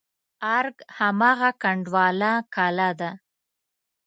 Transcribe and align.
ارګ 0.57 0.77
هماغه 0.97 1.49
کنډواله 1.61 2.31
کلا 2.53 2.89
ده. 2.99 3.11